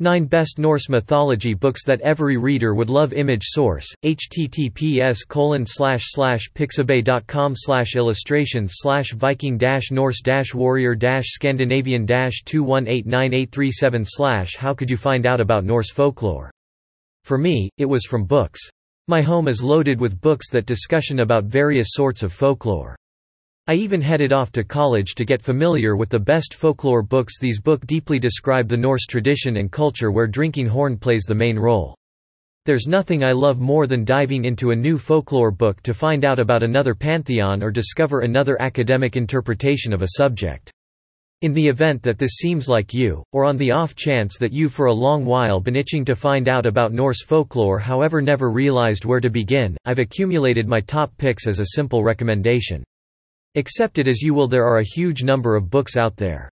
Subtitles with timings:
[0.00, 5.18] 9 Best Norse Mythology Books That Every Reader Would Love Image source, https
[6.52, 7.54] pixabay.com
[7.94, 8.74] illustrations
[9.12, 9.56] viking
[9.92, 10.20] norse
[10.52, 16.50] warrior scandinavian 21898837 How could you find out about Norse folklore?
[17.22, 18.58] For me, it was from books.
[19.06, 22.96] My home is loaded with books that discussion about various sorts of folklore.
[23.66, 27.58] I even headed off to college to get familiar with the best folklore books these
[27.58, 31.96] book deeply describe the Norse tradition and culture where drinking horn plays the main role.
[32.66, 36.38] There's nothing I love more than diving into a new folklore book to find out
[36.38, 40.70] about another pantheon or discover another academic interpretation of a subject.
[41.40, 44.68] In the event that this seems like you, or on the off chance that you
[44.68, 49.06] for a long while been itching to find out about Norse folklore however never realized
[49.06, 52.84] where to begin, I've accumulated my top picks as a simple recommendation.
[53.56, 56.48] Accept it as you will there are a huge number of books out there.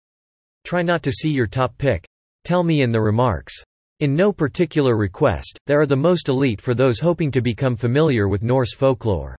[0.64, 2.04] Try not to see your top pick.
[2.44, 3.54] Tell me in the remarks.
[4.00, 8.26] In no particular request, there are the most elite for those hoping to become familiar
[8.26, 9.36] with Norse folklore.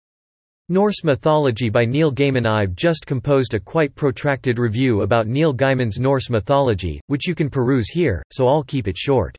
[0.69, 5.99] Norse Mythology by Neil Gaiman I've just composed a quite protracted review about Neil Gaiman's
[5.99, 9.37] Norse mythology, which you can peruse here, so I'll keep it short.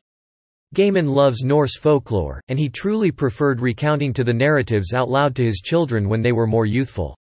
[0.75, 5.43] Gaiman loves Norse folklore, and he truly preferred recounting to the narratives out loud to
[5.43, 7.15] his children when they were more youthful.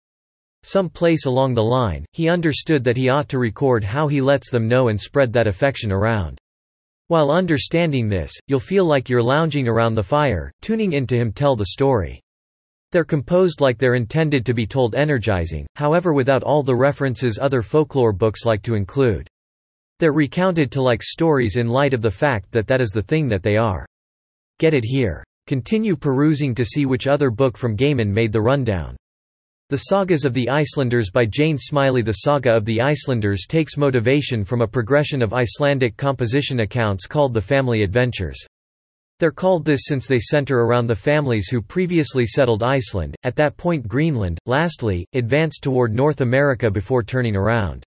[0.67, 4.51] Some place along the line, he understood that he ought to record how he lets
[4.51, 6.37] them know and spread that affection around.
[7.07, 11.31] While understanding this, you'll feel like you're lounging around the fire, tuning in to him
[11.31, 12.19] tell the story.
[12.91, 17.61] They're composed like they're intended to be told energizing, however without all the references other
[17.61, 19.29] folklore books like to include.
[19.99, 23.29] They're recounted to like stories in light of the fact that that is the thing
[23.29, 23.85] that they are.
[24.59, 25.23] Get it here.
[25.47, 28.97] Continue perusing to see which other book from Gaiman made the rundown.
[29.69, 34.45] The Sagas of the Icelanders by Jane Smiley The Saga of the Icelanders takes motivation
[34.45, 38.37] from a progression of Icelandic composition accounts called the Family Adventures.
[39.19, 43.57] They're called this since they center around the families who previously settled Iceland, at that
[43.57, 47.83] point Greenland, lastly, advanced toward North America before turning around.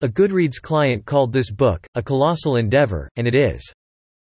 [0.00, 3.62] A Goodreads client called this book, a colossal endeavor, and it is.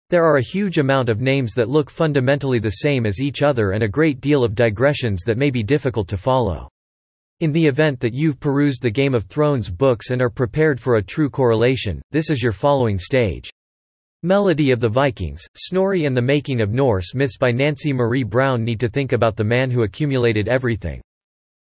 [0.09, 3.71] There are a huge amount of names that look fundamentally the same as each other
[3.73, 6.67] and a great deal of digressions that may be difficult to follow.
[7.41, 10.95] In the event that you've perused the Game of Thrones books and are prepared for
[10.95, 13.51] a true correlation, this is your following stage.
[14.23, 18.63] Melody of the Vikings, Snorri and the Making of Norse Myths by Nancy Marie Brown
[18.63, 21.01] Need to think about the man who accumulated everything.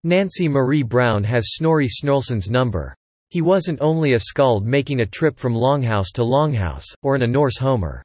[0.06, 2.96] Nancy Marie Brown has Snorri Sturluson's number.
[3.32, 7.28] He wasn't only a skald making a trip from Longhouse to Longhouse, or an a
[7.28, 8.02] Norse Homer.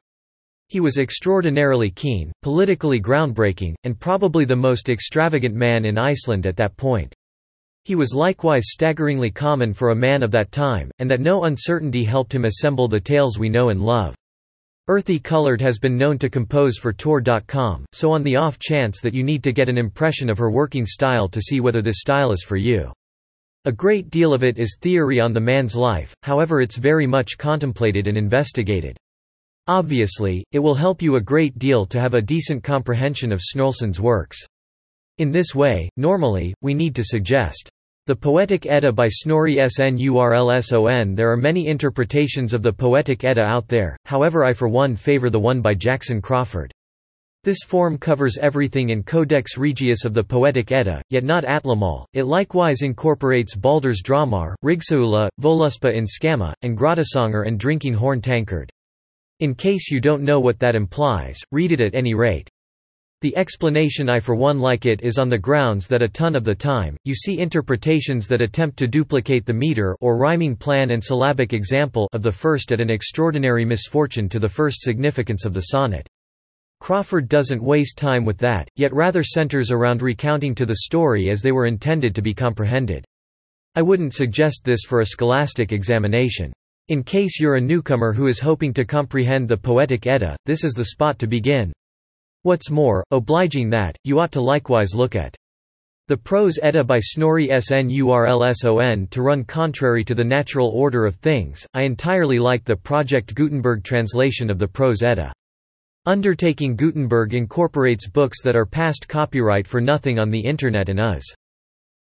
[0.67, 6.57] He was extraordinarily keen, politically groundbreaking, and probably the most extravagant man in Iceland at
[6.57, 7.13] that point.
[7.83, 12.03] He was likewise staggeringly common for a man of that time, and that no uncertainty
[12.03, 14.15] helped him assemble the tales we know and love.
[14.87, 19.13] Earthy Colored has been known to compose for Tor.com, so on the off chance that
[19.13, 22.31] you need to get an impression of her working style to see whether this style
[22.31, 22.91] is for you.
[23.65, 27.37] A great deal of it is theory on the man's life, however it's very much
[27.37, 28.97] contemplated and investigated.
[29.67, 33.99] Obviously, it will help you a great deal to have a decent comprehension of Sturluson's
[33.99, 34.37] works.
[35.17, 37.69] In this way, normally, we need to suggest
[38.05, 43.67] the Poetic Edda by Snorri Sturluson There are many interpretations of the Poetic Edda out
[43.67, 46.71] there, however I for one favor the one by Jackson Crawford.
[47.43, 52.05] This form covers everything in Codex Regius of the Poetic Edda, yet not Atlamal.
[52.13, 58.69] It likewise incorporates Baldur's Draumar, Rigsthula, Voluspa in Skama, and Grottasongr and Drinking Horn Tankard.
[59.41, 62.49] In case you don't know what that implies, read it at any rate.
[63.19, 66.45] The explanation I for one like it is on the grounds that a ton of
[66.45, 71.03] the time, you see interpretations that attempt to duplicate the meter or rhyming plan and
[71.03, 75.63] syllabic example of the first at an extraordinary misfortune to the first significance of the
[75.63, 76.07] sonnet.
[76.79, 81.41] Crawford doesn't waste time with that, yet rather centers around recounting to the story as
[81.41, 83.03] they were intended to be comprehended.
[83.75, 86.53] I wouldn't suggest this for a scholastic examination.
[86.87, 90.73] In case you're a newcomer who is hoping to comprehend the Poetic Edda, this is
[90.73, 91.73] the spot to begin.
[92.43, 95.35] What's more, obliging that, you ought to likewise look at
[96.09, 101.65] the Prose Edda by Snorri Sturluson to run contrary to the natural order of things,
[101.73, 105.33] I entirely like the Project Gutenberg translation of the Prose Edda.
[106.05, 111.35] Undertaking Gutenberg incorporates books that are past copyright for nothing on the Internet and is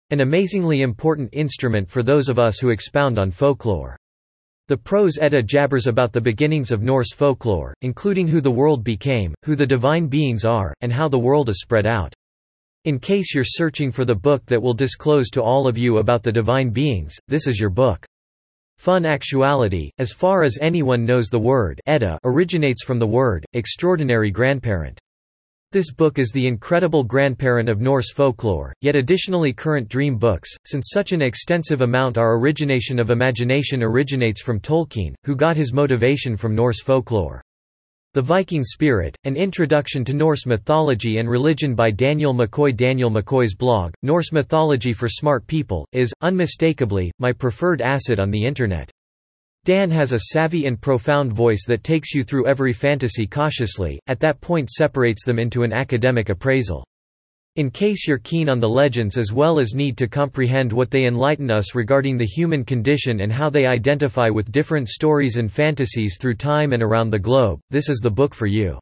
[0.09, 3.95] an amazingly important instrument for those of us who expound on folklore.
[4.69, 9.35] The Prose Edda jabbers about the beginnings of Norse folklore, including who the world became,
[9.43, 12.13] who the divine beings are, and how the world is spread out.
[12.85, 16.23] In case you're searching for the book that will disclose to all of you about
[16.23, 18.05] the divine beings, this is your book.
[18.77, 24.31] Fun actuality, as far as anyone knows the word Edda originates from the word, extraordinary
[24.31, 24.97] grandparent.
[25.73, 30.91] This book is the incredible grandparent of Norse folklore, yet additionally current dream books, since
[30.93, 36.37] such an extensive amount our origination of imagination originates from Tolkien, who got his motivation
[36.37, 37.41] from Norse folklore.
[38.13, 43.55] The Viking Spirit, An Introduction to Norse Mythology and Religion by Daniel McCoy Daniel McCoy's
[43.55, 48.91] blog, Norse Mythology for Smart People, is, unmistakably, my preferred asset on the Internet.
[49.65, 54.19] Dan has a savvy and profound voice that takes you through every fantasy cautiously, at
[54.19, 56.83] that point separates them into an academic appraisal.
[57.55, 61.05] In case you're keen on the legends as well as need to comprehend what they
[61.05, 66.17] enlighten us regarding the human condition and how they identify with different stories and fantasies
[66.19, 68.77] through time and around the globe, this is the book for you.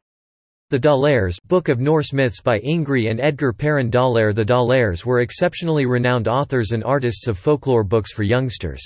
[0.70, 5.20] The D'Aulaires Book of Norse Myths by Ingri and Edgar Parin d'Aulaire The D'Aulaires were
[5.20, 8.82] exceptionally renowned authors and artists of folklore books for youngsters.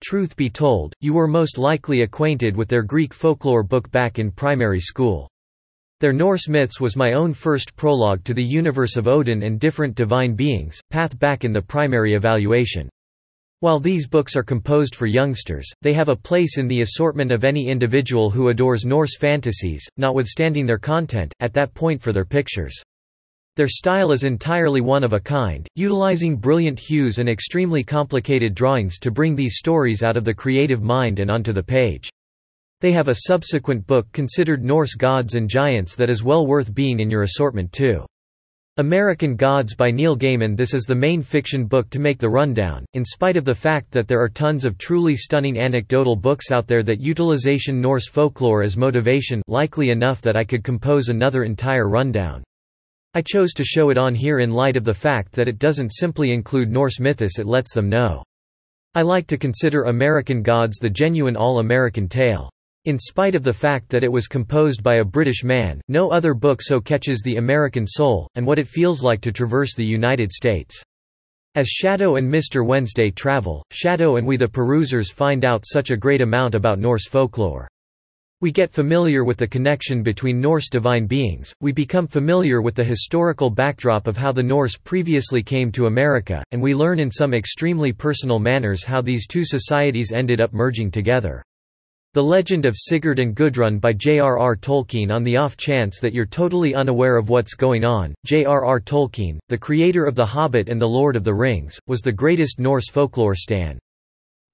[0.00, 4.30] Truth be told, you were most likely acquainted with their Greek folklore book back in
[4.30, 5.28] primary school.
[6.00, 9.96] Their Norse myths was my own first prologue to the universe of Odin and different
[9.96, 12.88] divine beings, path back in the primary evaluation.
[13.58, 17.42] While these books are composed for youngsters, they have a place in the assortment of
[17.42, 22.80] any individual who adores Norse fantasies, notwithstanding their content, at that point for their pictures.
[23.58, 29.00] Their style is entirely one of a kind, utilizing brilliant hues and extremely complicated drawings
[29.00, 32.08] to bring these stories out of the creative mind and onto the page.
[32.82, 37.00] They have a subsequent book considered Norse Gods and Giants that is well worth being
[37.00, 38.06] in your assortment too.
[38.76, 42.84] American Gods by Neil Gaiman This is the main fiction book to make the rundown,
[42.94, 46.68] in spite of the fact that there are tons of truly stunning anecdotal books out
[46.68, 51.88] there that utilization Norse folklore as motivation likely enough that I could compose another entire
[51.88, 52.44] rundown.
[53.14, 55.94] I chose to show it on here in light of the fact that it doesn't
[55.94, 58.22] simply include Norse mythos it lets them know.
[58.94, 62.50] I like to consider American Gods the genuine all-American tale.
[62.84, 66.34] In spite of the fact that it was composed by a British man, no other
[66.34, 70.32] book so catches the American soul, and what it feels like to traverse the United
[70.32, 70.82] States.
[71.54, 72.64] As Shadow and Mr.
[72.64, 77.08] Wednesday travel, Shadow and we the perusers find out such a great amount about Norse
[77.08, 77.68] folklore.
[78.40, 82.84] We get familiar with the connection between Norse divine beings, we become familiar with the
[82.84, 87.34] historical backdrop of how the Norse previously came to America, and we learn in some
[87.34, 91.42] extremely personal manners how these two societies ended up merging together.
[92.14, 94.54] The Legend of Sigurd and Gudrun by J.R.R.
[94.54, 98.78] Tolkien On the off chance that you're totally unaware of what's going on, J.R.R.
[98.78, 102.60] Tolkien, the creator of The Hobbit and The Lord of the Rings, was the greatest
[102.60, 103.80] Norse folklore stan.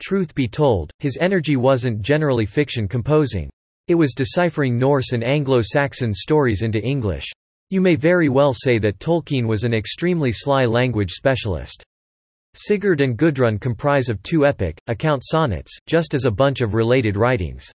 [0.01, 3.51] Truth be told, his energy wasn't generally fiction composing.
[3.87, 7.27] It was deciphering Norse and Anglo-Saxon stories into English.
[7.69, 11.85] You may very well say that Tolkien was an extremely sly language specialist.
[12.55, 17.19] Sigurd and Gudrun comprise of two epic, account sonnets, just as a bunch of related
[17.19, 17.71] writings.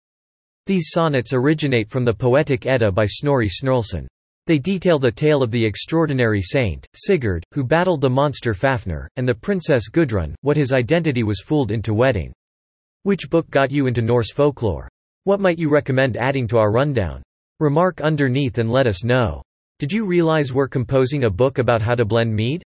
[0.67, 4.07] These sonnets originate from the Poetic Edda by Snorri Sturluson.
[4.47, 9.27] They detail the tale of the extraordinary saint, Sigurd, who battled the monster Fafnir, and
[9.27, 12.31] the princess Gudrun, what his identity was fooled into wedding.
[13.05, 14.89] Which book got you into Norse folklore?
[15.27, 17.23] What might you recommend adding to our rundown?
[17.59, 19.41] Remark underneath and let us know.
[19.79, 22.63] Did you realize we're composing a book about how to blend mead?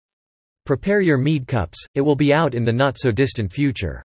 [0.64, 4.04] Prepare your mead cups, it will be out in the not so distant future.